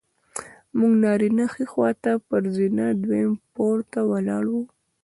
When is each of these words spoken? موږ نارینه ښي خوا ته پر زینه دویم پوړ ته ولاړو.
موږ 0.77 0.93
نارینه 1.03 1.45
ښي 1.53 1.65
خوا 1.71 1.89
ته 2.03 2.11
پر 2.27 2.41
زینه 2.55 2.85
دویم 3.03 3.33
پوړ 3.53 3.77
ته 3.91 3.99
ولاړو. 4.11 4.61